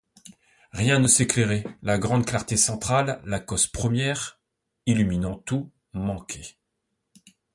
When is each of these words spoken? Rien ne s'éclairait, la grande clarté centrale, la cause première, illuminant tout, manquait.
Rien 0.71 0.97
ne 0.97 1.05
s'éclairait, 1.05 1.63
la 1.83 1.99
grande 1.99 2.25
clarté 2.25 2.57
centrale, 2.57 3.21
la 3.23 3.39
cause 3.39 3.67
première, 3.67 4.41
illuminant 4.87 5.35
tout, 5.35 5.71
manquait. 5.93 6.57